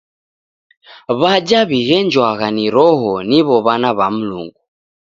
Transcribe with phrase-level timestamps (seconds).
[1.19, 4.59] W'aja w'ighenjwagha ni Roho niw'o w'ana w'a Mlungu.